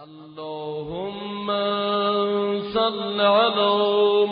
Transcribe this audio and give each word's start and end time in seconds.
اللهم 0.00 1.46
صل 2.74 3.20
على 3.20 3.72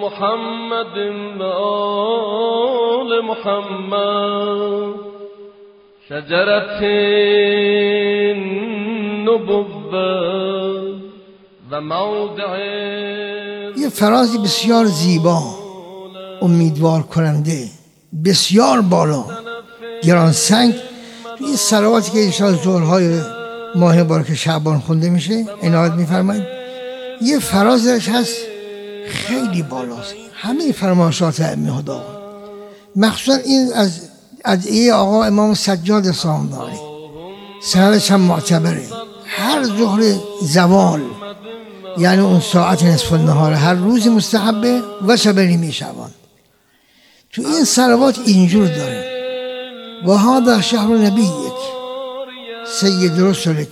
محمد 0.03 0.97
وآل 1.41 3.11
محمد. 3.25 4.95
شجرة 6.09 6.81
النبوة 9.19 9.93
و 11.71 11.81
موضع 11.81 12.53
یه 13.77 13.89
فرازی 13.89 14.39
بسیار 14.39 14.85
زیبا 14.85 15.41
امیدوار 16.43 17.03
کننده 17.03 17.69
بسیار 18.25 18.81
بالا 18.81 19.25
گران 20.03 20.33
سنگ 20.33 20.75
این 21.41 21.57
سلواتی 21.57 22.11
که 22.13 22.19
ایشان 22.19 22.55
زورهای 22.55 23.38
ماه 23.75 24.05
بارک 24.05 24.35
شعبان 24.35 24.81
خونده 24.81 25.11
میشه 25.11 25.47
عنایت 25.63 25.93
میفرمایید 25.93 26.45
یه 27.23 27.39
فرازش 27.39 28.09
هست. 28.09 28.37
خیلی 29.09 29.63
بالاست. 29.63 30.15
همه 30.35 30.73
فرماشات 30.73 31.41
ائمه 31.41 31.73
خدا 31.73 32.05
مخصوصا 32.97 33.39
این 33.39 33.73
از 33.75 34.01
ادعیه 34.45 34.95
آقا 34.95 35.25
امام 35.25 35.55
سجاد 35.55 36.13
سامداری. 36.13 36.77
سندش 37.63 38.11
هم 38.11 38.21
معتبره. 38.21 38.83
هر 39.27 39.65
ظهر 39.65 40.15
زوال 40.43 41.01
یعنی 41.99 42.21
اون 42.21 42.41
ساعت 42.41 42.83
نصف 42.83 43.13
النهار 43.13 43.53
هر 43.53 43.75
روز 43.75 44.07
مستحبه 44.07 44.83
و 45.07 45.17
شب 45.17 45.39
نیمه 45.39 45.71
شبان. 45.71 46.11
تو 47.33 47.43
این 47.43 47.65
سلوات 47.65 48.19
اینجور 48.27 48.67
داره. 48.67 49.05
و 50.07 50.13
هذا 50.13 50.61
شهر 50.61 50.89
نبیک 50.89 51.31
سید 52.71 53.21
رسلك 53.21 53.69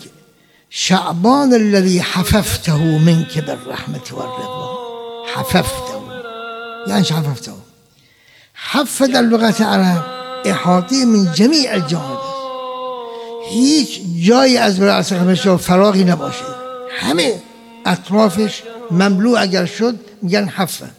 شعبان 0.70 1.54
الذي 1.54 2.00
حففته 2.00 2.78
منك 2.78 3.38
بالرحمة 3.38 4.06
والرضا 4.12 4.78
حففته. 5.34 5.96
يعني 6.87 6.98
ايش 6.98 7.12
حففته. 7.12 7.52
حف 8.54 9.02
در 9.02 9.21
لغت 9.21 9.60
عرب 9.60 10.04
احاطه 10.45 11.04
من 11.04 11.32
جمیع 11.32 11.73
الجانب 11.73 12.18
هیچ 13.51 14.01
جایی 14.23 14.56
از 14.56 14.80
برای 14.80 15.37
و 15.46 15.56
فراغی 15.56 16.04
نباشه. 16.04 16.45
همه 17.01 17.43
اطرافش 17.87 18.62
مملو 18.90 19.37
اگر 19.38 19.65
شد 19.65 19.96
میگن 20.23 20.49
حفه 20.49 20.90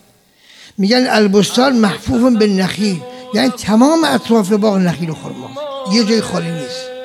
میگن 0.77 1.07
البستان 1.09 1.75
محفوف 1.75 2.37
به 2.37 2.47
نخیل. 2.47 3.01
یعنی 3.33 3.49
تمام 3.49 4.03
اطراف 4.03 4.51
باغ 4.51 4.77
نخیل 4.77 5.09
و 5.09 5.13
خرما. 5.13 5.49
یه 5.91 6.03
جای 6.03 6.21
خالی 6.21 6.51
نیست. 6.51 6.96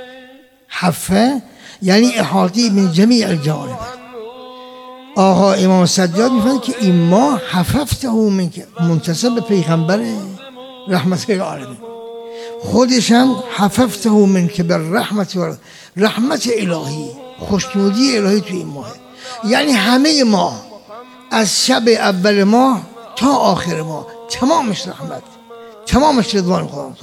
حفه 0.83 1.42
یعنی 1.83 2.12
احاطی 2.16 2.70
من 2.70 2.92
جمیع 2.92 3.28
الجانب 3.28 3.78
آقا 5.16 5.52
امام 5.52 5.86
سجاد 5.86 6.33
می‌فهمد 6.33 6.62
که 6.62 6.74
این 6.80 6.94
ما 6.94 7.41
حففته 7.50 8.11
من 8.11 8.50
که 8.50 8.66
منتصب 8.80 9.34
به 9.34 9.41
پیغمبر 9.41 10.00
رحمت 10.89 11.30
العالمین 11.30 11.77
خودش 12.61 13.12
هم 13.12 13.36
حففته 13.56 14.11
من 14.11 14.48
که 14.48 14.62
بر 14.62 14.78
رحمت 14.78 15.36
و 15.36 15.55
رحمت 15.97 16.48
الهی 16.56 17.11
خوشنودی 17.39 18.17
الهی 18.17 18.41
تو 18.41 18.55
این 18.55 18.67
ماه. 18.67 18.92
یعنی 19.44 19.72
همه 19.72 20.24
ما 20.24 20.62
از 21.30 21.67
شب 21.67 21.83
اول 21.89 22.44
ماه 22.44 22.83
تا 23.17 23.30
آخر 23.30 23.83
ماه 23.83 24.06
تمامش 24.30 24.89
رحمت 24.89 25.22
تمامش 25.86 26.34
رضوان 26.34 26.69
خدا. 26.69 26.94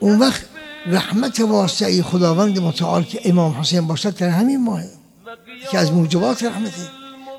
اون 0.00 0.18
وقت 0.18 0.40
رحمت 0.86 1.40
واسعی 1.40 2.02
خداوند 2.02 2.58
متعال 2.58 3.02
که 3.02 3.20
امام 3.24 3.60
حسین 3.60 3.86
باشد 3.86 4.16
در 4.16 4.28
همین 4.28 4.64
ماه. 4.64 4.82
که 5.70 5.78
از 5.78 5.92
موجبات 5.92 6.42
رحمته 6.42 6.88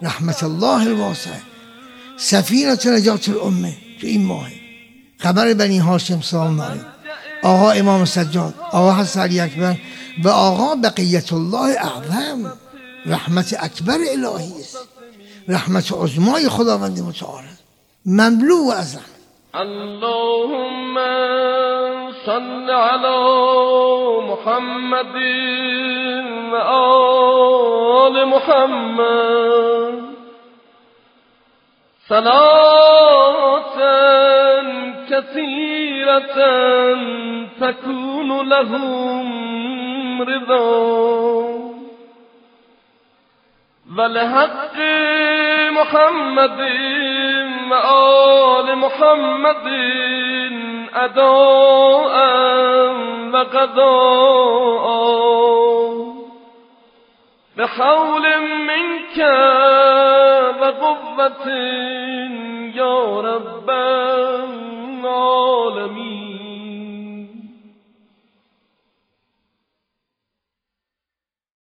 رحمت 0.02 0.44
الله 0.44 0.82
الواسع. 0.82 1.30
سفینت 2.18 2.88
نجات 2.88 3.30
الامه 3.30 3.78
تو 4.02 4.08
این 4.08 4.26
ماه. 4.26 4.50
خبر 5.18 5.54
بنی 5.54 5.78
هاشم 5.78 6.22
سلام 6.22 6.58
داریم 6.58 6.86
آقا 7.44 7.72
امام 7.72 8.06
سجاد 8.06 8.54
آقا 8.72 8.96
حسن 8.96 9.20
علی 9.20 9.40
اکبر 9.40 9.78
و 10.24 10.30
آقا 10.30 10.76
بقیت 10.76 11.34
الله 11.34 11.76
اعظم. 11.80 12.54
رحمت 13.06 13.56
اکبر 13.60 13.98
الهی 14.12 14.54
است. 14.60 14.78
رحمت 15.48 15.92
عظمای 15.92 16.50
خداوند 16.50 17.00
متعال. 17.00 17.44
مملو 18.06 18.72
از 18.78 18.96
رحمت 18.96 19.15
اللهم 19.62 20.96
صل 22.26 22.72
على 22.72 23.20
محمد 24.30 25.16
وآل 26.52 28.28
محمد. 28.28 30.04
صلاة 32.10 33.80
كثيرة 35.10 36.38
تكون 37.62 38.50
لهم 38.50 40.22
رضا. 40.22 41.26
ولحق 43.98 44.78
محمد 45.72 46.60
محمد 48.76 49.68
أداء 50.94 52.16
وقضاء 53.34 54.86
بحول 57.58 58.26
منك 58.68 59.18
وقوة 60.62 61.48
يا 62.76 63.22
رب 63.22 63.70